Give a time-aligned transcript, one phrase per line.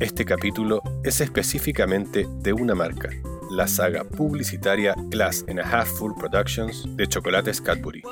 [0.00, 3.10] Este capítulo es específicamente de una marca,
[3.50, 8.02] la saga publicitaria Glass and a Half Full Productions de Chocolates Cadbury.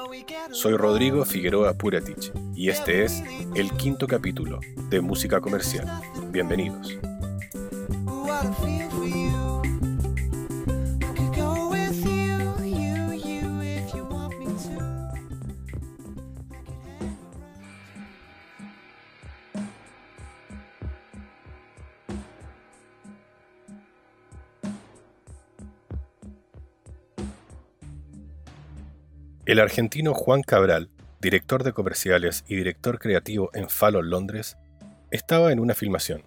[0.51, 3.23] Soy Rodrigo Figueroa Puratich y este es
[3.55, 5.87] el quinto capítulo de Música Comercial.
[6.31, 6.99] Bienvenidos.
[29.47, 34.57] El argentino Juan Cabral, director de comerciales y director creativo en Fallon, Londres,
[35.13, 36.25] estaba en una filmación.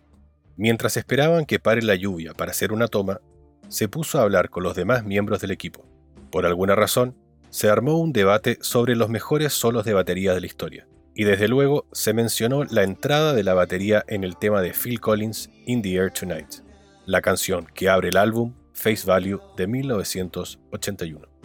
[0.55, 3.19] Mientras esperaban que pare la lluvia para hacer una toma,
[3.67, 5.85] se puso a hablar con los demás miembros del equipo.
[6.31, 7.13] Por alguna razón,
[7.49, 11.49] se armó un debate sobre los mejores solos de batería de la historia, y desde
[11.49, 15.81] luego se mencionó la entrada de la batería en el tema de Phil Collins, In
[15.81, 16.63] the Air Tonight,
[17.05, 21.38] la canción que abre el álbum Face Value de 1981.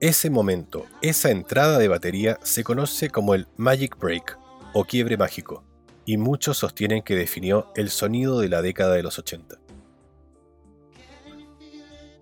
[0.00, 4.38] Ese momento, esa entrada de batería se conoce como el Magic Break
[4.72, 5.64] o quiebre mágico,
[6.04, 9.56] y muchos sostienen que definió el sonido de la década de los 80.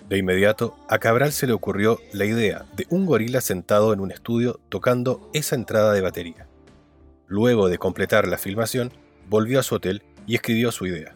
[0.09, 4.11] De inmediato, a Cabral se le ocurrió la idea de un gorila sentado en un
[4.11, 6.49] estudio tocando esa entrada de batería.
[7.27, 8.91] Luego de completar la filmación,
[9.29, 11.15] volvió a su hotel y escribió su idea.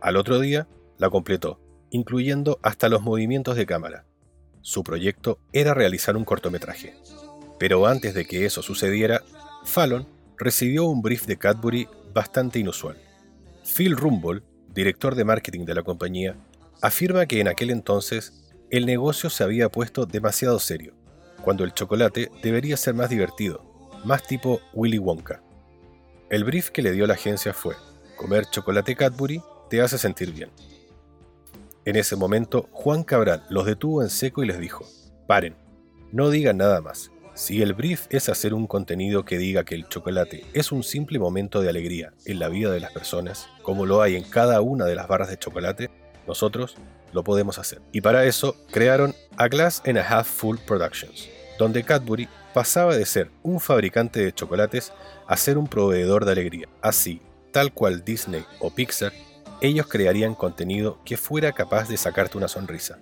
[0.00, 4.06] Al otro día, la completó, incluyendo hasta los movimientos de cámara,
[4.62, 6.94] su proyecto era realizar un cortometraje.
[7.58, 9.22] Pero antes de que eso sucediera,
[9.64, 10.06] Fallon
[10.36, 12.96] recibió un brief de Cadbury bastante inusual.
[13.76, 14.42] Phil Rumble,
[14.72, 16.36] director de marketing de la compañía,
[16.80, 20.94] afirma que en aquel entonces el negocio se había puesto demasiado serio,
[21.42, 23.64] cuando el chocolate debería ser más divertido,
[24.04, 25.42] más tipo Willy Wonka.
[26.30, 27.74] El brief que le dio la agencia fue,
[28.16, 30.50] comer chocolate Cadbury te hace sentir bien.
[31.88, 34.86] En ese momento, Juan Cabral los detuvo en seco y les dijo,
[35.26, 35.56] paren,
[36.12, 37.10] no digan nada más.
[37.32, 41.18] Si el brief es hacer un contenido que diga que el chocolate es un simple
[41.18, 44.84] momento de alegría en la vida de las personas, como lo hay en cada una
[44.84, 45.88] de las barras de chocolate,
[46.26, 46.76] nosotros
[47.14, 47.80] lo podemos hacer.
[47.90, 53.06] Y para eso crearon A Glass and a Half Full Productions, donde Cadbury pasaba de
[53.06, 54.92] ser un fabricante de chocolates
[55.26, 56.68] a ser un proveedor de alegría.
[56.82, 59.14] Así, tal cual Disney o Pixar
[59.60, 62.98] ellos crearían contenido que fuera capaz de sacarte una sonrisa.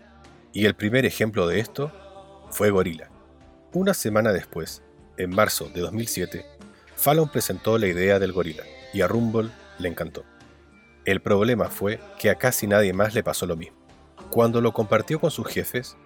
[0.53, 1.93] Y el primer ejemplo de esto
[2.51, 3.11] fue Gorilla.
[3.73, 4.83] Una semana después,
[5.19, 6.47] en marzo de 2007,
[6.97, 8.63] Fallon presentó la idea del gorila
[8.95, 10.25] y a Rumble le encantó.
[11.05, 13.77] El problema fue que a casi nadie más le pasó lo mismo.
[14.31, 15.97] Cuando lo compartió con sus jefes,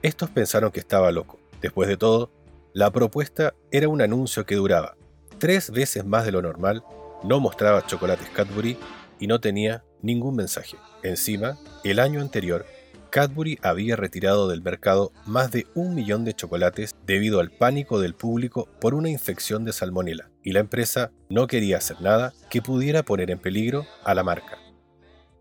[0.00, 1.38] estos pensaron que estaba loco.
[1.60, 2.30] Después de todo,
[2.72, 4.96] la propuesta era un anuncio que duraba
[5.38, 6.82] tres veces más de lo normal,
[7.22, 8.78] no mostraba chocolates Cadbury
[9.18, 10.76] y no tenía ningún mensaje.
[11.02, 12.66] Encima, el año anterior,
[13.10, 18.14] Cadbury había retirado del mercado más de un millón de chocolates debido al pánico del
[18.14, 23.02] público por una infección de salmonela, y la empresa no quería hacer nada que pudiera
[23.02, 24.58] poner en peligro a la marca.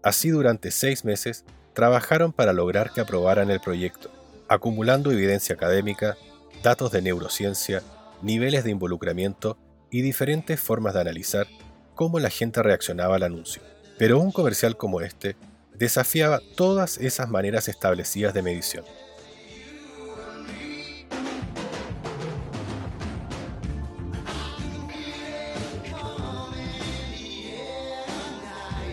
[0.02, 1.44] Así durante seis meses
[1.74, 4.10] trabajaron para lograr que aprobaran el proyecto,
[4.48, 6.16] acumulando evidencia académica,
[6.64, 7.84] datos de neurociencia,
[8.22, 9.58] niveles de involucramiento
[9.92, 11.48] y diferentes formas de analizar
[11.98, 13.62] cómo la gente reaccionaba al anuncio.
[13.98, 15.36] Pero un comercial como este
[15.74, 18.86] desafiaba todas esas maneras establecidas de medición.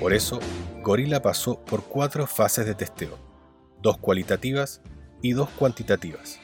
[0.01, 0.41] Por eso,
[0.83, 3.19] Gorilla pasó por cuatro fases de testeo,
[3.81, 4.83] dos cualitativas
[5.23, 6.41] y dos cuantitativas.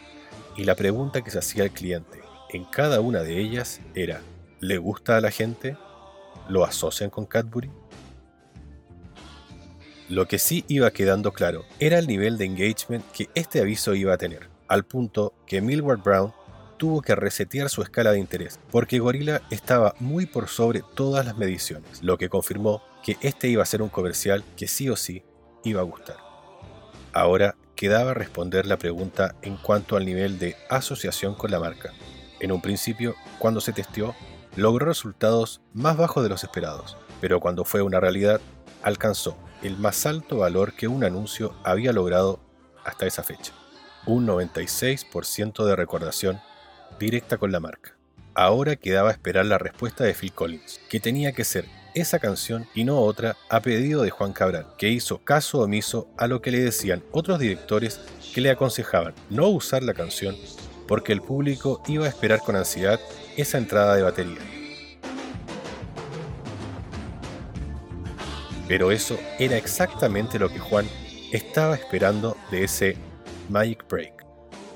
[0.56, 2.20] Y la pregunta que se hacía el cliente
[2.50, 4.20] en cada una de ellas era,
[4.60, 5.76] ¿le gusta a la gente?
[6.50, 7.70] ¿Lo asocian con Cadbury?
[10.08, 14.14] Lo que sí iba quedando claro era el nivel de engagement que este aviso iba
[14.14, 16.32] a tener, al punto que Millward Brown
[16.76, 21.36] tuvo que resetear su escala de interés, porque Gorilla estaba muy por sobre todas las
[21.36, 25.22] mediciones, lo que confirmó que este iba a ser un comercial que sí o sí
[25.62, 26.16] iba a gustar.
[27.12, 31.92] Ahora quedaba responder la pregunta en cuanto al nivel de asociación con la marca.
[32.40, 34.16] En un principio, cuando se testeó,
[34.60, 38.42] logró resultados más bajos de los esperados, pero cuando fue una realidad,
[38.82, 42.40] alcanzó el más alto valor que un anuncio había logrado
[42.84, 43.52] hasta esa fecha,
[44.04, 46.40] un 96% de recordación
[46.98, 47.96] directa con la marca.
[48.34, 51.64] Ahora quedaba esperar la respuesta de Phil Collins, que tenía que ser
[51.94, 56.26] esa canción y no otra a pedido de Juan Cabral, que hizo caso omiso a
[56.26, 57.98] lo que le decían otros directores
[58.34, 60.36] que le aconsejaban no usar la canción
[60.90, 62.98] porque el público iba a esperar con ansiedad
[63.36, 64.40] esa entrada de batería.
[68.66, 70.86] Pero eso era exactamente lo que Juan
[71.30, 72.96] estaba esperando de ese
[73.48, 74.26] Magic Break.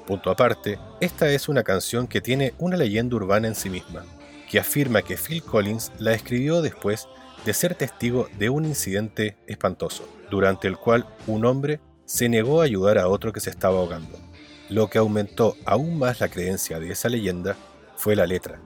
[0.07, 4.05] Punto aparte, esta es una canción que tiene una leyenda urbana en sí misma,
[4.49, 7.09] que afirma que Phil Collins la escribió después
[7.45, 12.67] de ser testigo de un incidente espantoso, durante el cual un hombre se negó a
[12.67, 14.24] ayudar a otro que se estaba ahogando.
[14.71, 17.57] Lo que aumentó aún más la creencia de esa leyenda
[17.97, 18.61] fue la letra.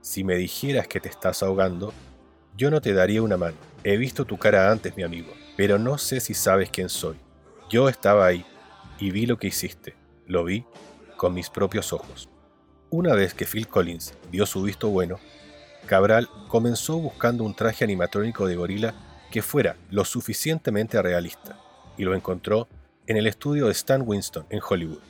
[0.00, 1.92] Si me dijeras que te estás ahogando,
[2.56, 3.56] yo no te daría una mano.
[3.84, 7.16] He visto tu cara antes, mi amigo, pero no sé si sabes quién soy.
[7.68, 8.44] Yo estaba ahí
[8.98, 9.94] y vi lo que hiciste.
[10.26, 10.64] Lo vi
[11.16, 12.30] con mis propios ojos.
[12.88, 15.20] Una vez que Phil Collins dio su visto bueno,
[15.86, 18.94] Cabral comenzó buscando un traje animatrónico de gorila
[19.30, 21.58] que fuera lo suficientemente realista,
[21.96, 22.68] y lo encontró
[23.06, 25.00] en el estudio de Stan Winston en Hollywood,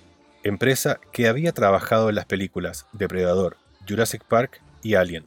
[0.42, 3.56] empresa que había trabajado en las películas Depredador,
[3.88, 5.24] Jurassic Park y Alien.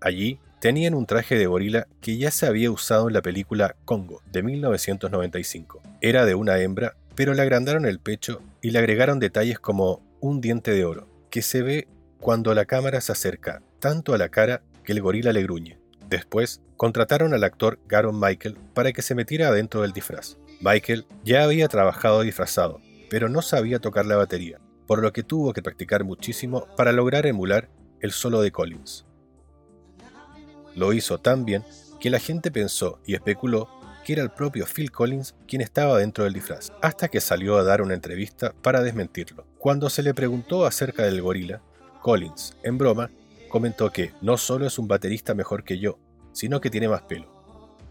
[0.00, 4.22] Allí tenían un traje de gorila que ya se había usado en la película Congo
[4.32, 5.82] de 1995.
[6.00, 10.40] Era de una hembra, pero le agrandaron el pecho y le agregaron detalles como un
[10.40, 11.88] diente de oro, que se ve
[12.18, 15.78] cuando la cámara se acerca tanto a la cara que el gorila le gruñe.
[16.08, 20.38] Después, contrataron al actor Garon Michael para que se metiera adentro del disfraz.
[20.60, 25.52] Michael ya había trabajado disfrazado, pero no sabía tocar la batería, por lo que tuvo
[25.52, 27.68] que practicar muchísimo para lograr emular
[28.00, 29.06] el solo de Collins.
[30.74, 31.64] Lo hizo tan bien
[32.00, 33.68] que la gente pensó y especuló
[34.04, 37.64] que era el propio Phil Collins quien estaba dentro del disfraz, hasta que salió a
[37.64, 39.46] dar una entrevista para desmentirlo.
[39.58, 41.62] Cuando se le preguntó acerca del gorila,
[42.02, 43.10] Collins, en broma,
[43.48, 45.98] comentó que no solo es un baterista mejor que yo,
[46.32, 47.32] sino que tiene más pelo.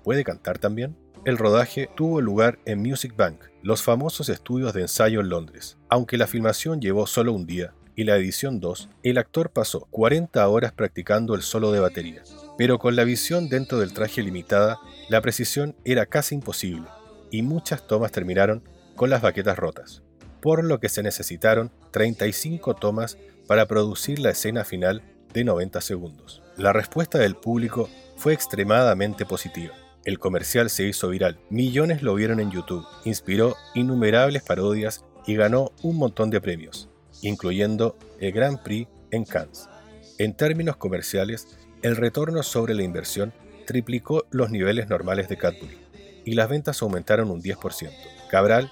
[0.04, 0.95] ¿Puede cantar también?
[1.25, 5.77] El rodaje tuvo lugar en Music Bank, los famosos estudios de ensayo en Londres.
[5.87, 10.45] Aunque la filmación llevó solo un día y la edición 2, el actor pasó 40
[10.45, 12.23] horas practicando el solo de batería.
[12.57, 16.89] Pero con la visión dentro del traje limitada, la precisión era casi imposible,
[17.31, 18.61] y muchas tomas terminaron
[18.97, 20.03] con las baquetas rotas,
[20.41, 23.17] por lo que se necesitaron 35 tomas
[23.47, 25.01] para producir la escena final
[25.33, 26.43] de 90 segundos.
[26.57, 29.73] La respuesta del público fue extremadamente positiva.
[30.05, 35.71] El comercial se hizo viral, millones lo vieron en YouTube, inspiró innumerables parodias y ganó
[35.81, 36.89] un montón de premios,
[37.21, 39.69] incluyendo el Grand Prix en Cannes.
[40.17, 41.47] En términos comerciales,
[41.81, 43.33] el retorno sobre la inversión
[43.65, 45.77] triplicó los niveles normales de Cadbury
[46.25, 47.89] y las ventas aumentaron un 10%.
[48.29, 48.69] Cabral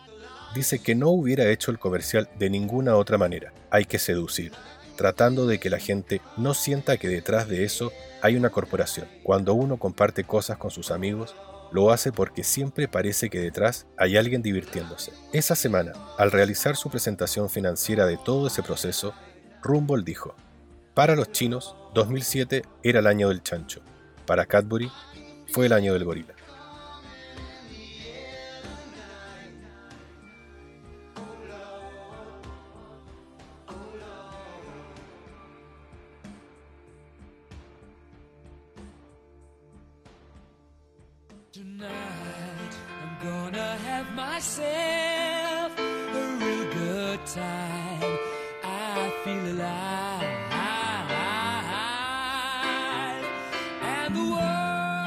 [0.54, 3.54] dice que no hubiera hecho el comercial de ninguna otra manera.
[3.70, 4.52] Hay que seducir,
[4.96, 7.92] tratando de que la gente no sienta que detrás de eso
[8.22, 9.08] hay una corporación.
[9.24, 11.36] Cuando uno comparte cosas con sus amigos,
[11.72, 15.14] lo hace porque siempre parece que detrás hay alguien divirtiéndose.
[15.34, 19.14] Esa semana, al realizar su presentación financiera de todo ese proceso,
[19.62, 20.36] Rumble dijo,
[20.94, 23.82] para los chinos, 2007 era el año del chancho,
[24.26, 24.92] para Cadbury
[25.48, 26.34] fue el año del gorila.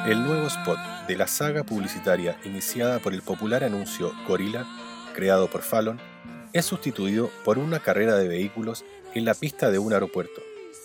[0.06, 0.78] El nuevo spot
[1.08, 4.64] de la saga publicitaria iniciada por el popular anuncio Gorilla,
[5.14, 5.98] creado por Fallon,
[6.52, 10.40] es sustituido por una carrera de vehículos en la pista de un aeropuerto,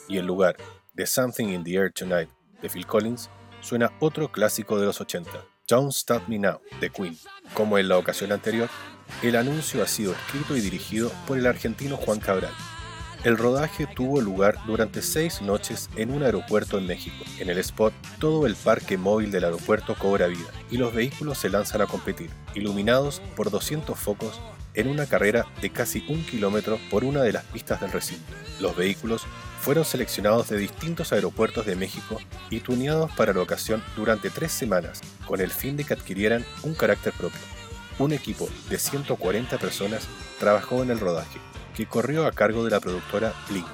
[0.07, 0.57] y en lugar
[0.93, 2.29] de Something in the Air Tonight
[2.63, 3.29] de Phil Collins,
[3.61, 5.29] suena otro clásico de los 80,
[5.67, 7.15] Don't Stop Me Now de Queen.
[7.53, 8.69] Como en la ocasión anterior,
[9.21, 12.53] el anuncio ha sido escrito y dirigido por el argentino Juan Cabral.
[13.25, 17.17] El rodaje tuvo lugar durante seis noches en un aeropuerto en México.
[17.39, 21.49] En el spot, todo el parque móvil del aeropuerto cobra vida y los vehículos se
[21.49, 24.39] lanzan a competir, iluminados por 200 focos
[24.73, 28.31] en una carrera de casi un kilómetro por una de las pistas del recinto.
[28.61, 29.25] Los vehículos
[29.59, 35.01] fueron seleccionados de distintos aeropuertos de México y tuneados para la ocasión durante tres semanas,
[35.25, 37.41] con el fin de que adquirieran un carácter propio.
[37.97, 40.07] Un equipo de 140 personas
[40.39, 41.37] trabajó en el rodaje,
[41.79, 43.65] que corrió a cargo de la productora Blink.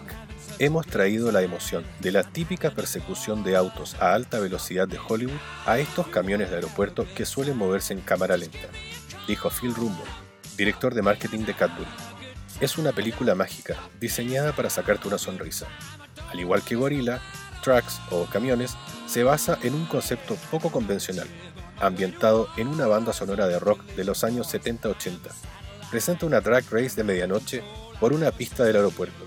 [0.60, 5.40] Hemos traído la emoción de la típica persecución de autos a alta velocidad de Hollywood
[5.66, 8.68] a estos camiones de aeropuerto que suelen moverse en cámara lenta,
[9.28, 10.04] dijo Phil Rumbo,
[10.56, 11.90] director de marketing de Cadbury.
[12.60, 15.66] Es una película mágica, diseñada para sacarte una sonrisa.
[16.32, 17.20] Al igual que Gorilla,
[17.64, 21.28] Trucks o Camiones se basa en un concepto poco convencional,
[21.80, 25.18] ambientado en una banda sonora de rock de los años 70-80.
[25.90, 27.64] Presenta una drag race de medianoche
[28.06, 29.26] por una pista del aeropuerto,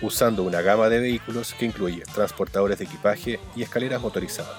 [0.00, 4.54] usando una gama de vehículos que incluye transportadores de equipaje y escaleras motorizadas.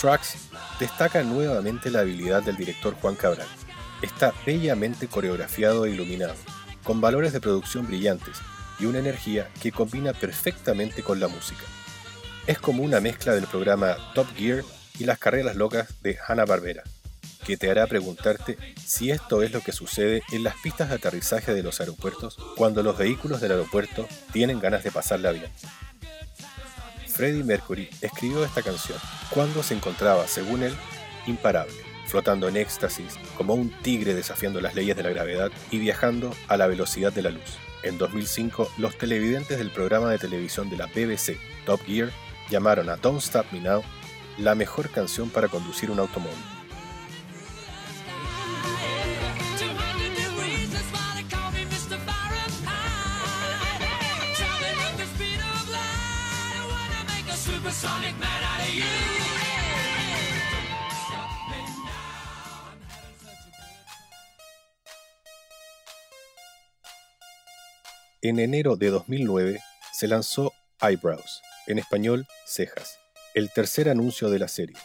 [0.00, 0.38] Tracks
[0.80, 3.46] destaca nuevamente la habilidad del director Juan Cabral.
[4.00, 6.32] Está bellamente coreografiado e iluminado,
[6.82, 8.38] con valores de producción brillantes
[8.80, 11.64] y una energía que combina perfectamente con la música.
[12.46, 14.64] Es como una mezcla del programa Top Gear
[14.98, 16.84] y las carreras locas de Hanna-Barbera,
[17.46, 21.54] que te hará preguntarte si esto es lo que sucede en las pistas de aterrizaje
[21.54, 25.46] de los aeropuertos cuando los vehículos del aeropuerto tienen ganas de pasarla bien.
[27.06, 28.98] Freddie Mercury escribió esta canción
[29.30, 30.74] cuando se encontraba, según él,
[31.26, 31.72] imparable,
[32.06, 36.56] flotando en éxtasis, como un tigre desafiando las leyes de la gravedad y viajando a
[36.56, 37.58] la velocidad de la luz.
[37.84, 42.10] En 2005, los televidentes del programa de televisión de la BBC, Top Gear,
[42.50, 43.84] llamaron a Don't Stop Me Now
[44.36, 46.55] la mejor canción para conducir un automóvil.
[68.22, 69.60] En enero de 2009
[69.92, 72.98] se lanzó Eyebrows, en español Cejas,
[73.34, 74.76] el tercer anuncio de la serie.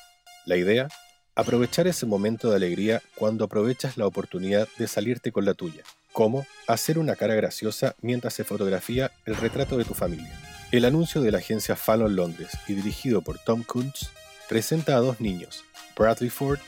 [0.46, 0.88] La idea,
[1.36, 6.46] aprovechar ese momento de alegría cuando aprovechas la oportunidad de salirte con la tuya, como
[6.68, 10.32] hacer una cara graciosa mientras se fotografía el retrato de tu familia.
[10.72, 14.10] El anuncio de la agencia Fallon Londres y dirigido por Tom Kuntz
[14.48, 15.64] presenta a dos niños,
[15.98, 16.60] Bradley Ford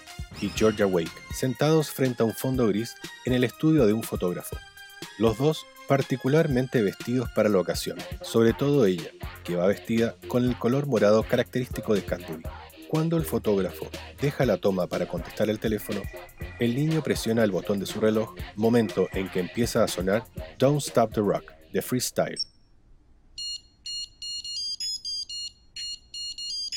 [0.42, 2.96] y Georgia Wake, sentados frente a un fondo gris
[3.26, 4.58] en el estudio de un fotógrafo.
[5.18, 9.10] Los dos particularmente vestidos para la ocasión, sobre todo ella,
[9.44, 12.44] que va vestida con el color morado característico de Cadbury.
[12.94, 13.90] Cuando el fotógrafo
[14.22, 16.04] deja la toma para contestar el teléfono,
[16.60, 20.26] el niño presiona el botón de su reloj, momento en que empieza a sonar
[20.60, 22.38] Don't Stop the Rock de Freestyle.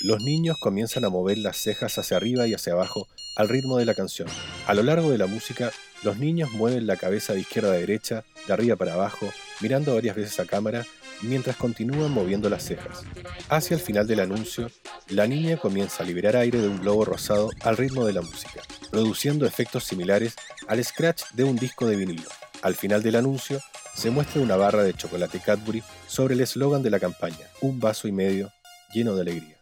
[0.05, 3.85] Los niños comienzan a mover las cejas hacia arriba y hacia abajo al ritmo de
[3.85, 4.29] la canción.
[4.67, 5.71] A lo largo de la música,
[6.03, 10.17] los niños mueven la cabeza de izquierda a derecha, de arriba para abajo, mirando varias
[10.17, 10.85] veces a cámara
[11.23, 13.03] mientras continúan moviendo las cejas.
[13.49, 14.71] Hacia el final del anuncio,
[15.09, 18.61] la niña comienza a liberar aire de un globo rosado al ritmo de la música,
[18.91, 20.37] produciendo efectos similares
[20.69, 22.29] al scratch de un disco de vinilo.
[22.63, 23.61] Al final del anuncio,
[23.95, 28.09] se muestra una barra de chocolate Cadbury sobre el eslogan de la campaña, un vaso
[28.09, 28.53] y medio
[28.93, 29.57] lleno de alegría.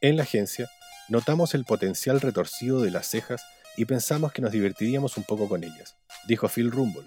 [0.00, 0.70] En la agencia,
[1.08, 3.42] notamos el potencial retorcido de las cejas
[3.76, 5.96] y pensamos que nos divertiríamos un poco con ellas,
[6.26, 7.06] dijo Phil Rumble.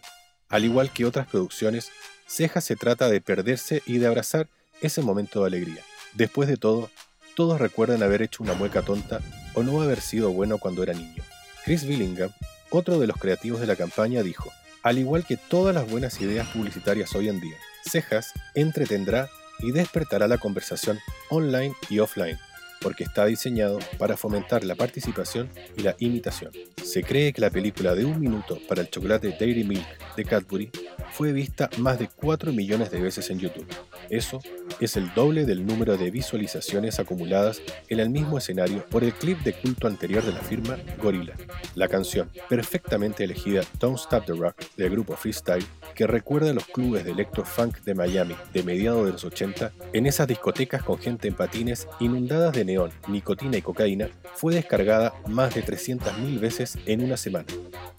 [0.49, 1.89] Al igual que otras producciones,
[2.27, 4.49] Cejas se trata de perderse y de abrazar
[4.81, 5.83] ese momento de alegría.
[6.13, 6.89] Después de todo,
[7.35, 9.21] todos recuerdan haber hecho una mueca tonta
[9.53, 11.23] o no haber sido bueno cuando era niño.
[11.63, 12.31] Chris Billingham,
[12.69, 14.51] otro de los creativos de la campaña, dijo,
[14.83, 19.29] al igual que todas las buenas ideas publicitarias hoy en día, Cejas entretendrá
[19.59, 22.39] y despertará la conversación online y offline
[22.81, 26.51] porque está diseñado para fomentar la participación y la imitación.
[26.83, 30.69] Se cree que la película de un minuto para el chocolate Dairy Milk de Cadbury
[31.11, 33.67] fue vista más de 4 millones de veces en YouTube.
[34.09, 34.41] Eso
[34.85, 39.39] es el doble del número de visualizaciones acumuladas en el mismo escenario por el clip
[39.39, 41.35] de culto anterior de la firma Gorilla.
[41.75, 47.05] La canción, perfectamente elegida Don't Stop the Rock del grupo Freestyle, que recuerda los clubes
[47.05, 51.27] de electro funk de Miami de mediados de los 80, en esas discotecas con gente
[51.27, 57.03] en patines inundadas de neón, nicotina y cocaína, fue descargada más de 300.000 veces en
[57.03, 57.45] una semana,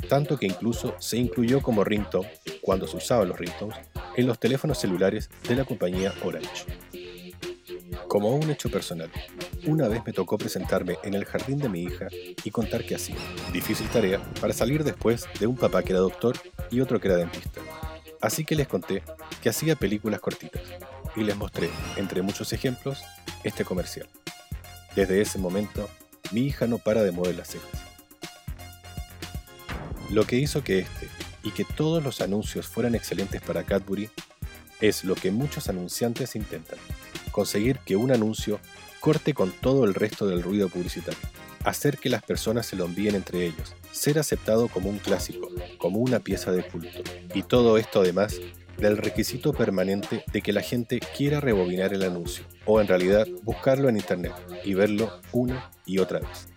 [0.08, 3.78] tanto que incluso se incluyó como ringtone, cuando se usaban los ringtones,
[4.16, 6.66] en los teléfonos celulares de la compañía Orange.
[8.08, 9.10] Como un hecho personal,
[9.66, 12.08] una vez me tocó presentarme en el jardín de mi hija
[12.44, 13.16] y contar qué hacía.
[13.52, 16.36] Difícil tarea para salir después de un papá que era doctor
[16.70, 17.60] y otro que era dentista.
[18.20, 19.02] Así que les conté
[19.42, 20.62] que hacía películas cortitas
[21.16, 23.02] y les mostré, entre muchos ejemplos,
[23.44, 24.08] este comercial.
[24.94, 25.88] Desde ese momento,
[26.32, 27.70] mi hija no para de mover las cejas.
[30.10, 31.08] Lo que hizo que este
[31.42, 34.10] y que todos los anuncios fueran excelentes para Cadbury
[34.80, 36.78] es lo que muchos anunciantes intentan,
[37.30, 38.60] conseguir que un anuncio
[39.00, 41.18] corte con todo el resto del ruido publicitario,
[41.64, 45.98] hacer que las personas se lo envíen entre ellos, ser aceptado como un clásico, como
[45.98, 47.02] una pieza de culto,
[47.34, 48.40] y todo esto además
[48.78, 53.88] del requisito permanente de que la gente quiera rebobinar el anuncio, o en realidad buscarlo
[53.88, 54.32] en internet
[54.64, 56.48] y verlo una y otra vez.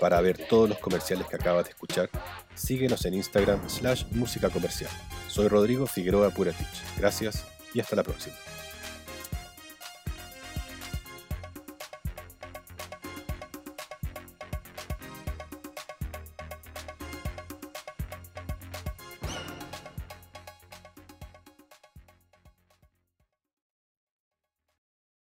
[0.00, 2.08] Para ver todos los comerciales que acabas de escuchar,
[2.54, 4.90] síguenos en Instagram slash música comercial.
[5.28, 6.66] Soy Rodrigo Figueroa Puratich.
[6.96, 8.36] Gracias y hasta la próxima.